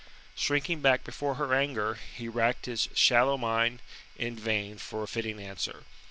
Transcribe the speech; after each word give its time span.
Shrinking 0.33 0.81
back 0.81 1.03
before 1.03 1.35
her 1.35 1.53
anger, 1.53 1.99
he 2.15 2.27
racked 2.27 2.65
his 2.65 2.89
shallow 2.95 3.37
mind 3.37 3.83
in 4.17 4.35
vain 4.35 4.79
for 4.79 5.03
a 5.03 5.07
fitting 5.07 5.39
answer. 5.39 5.83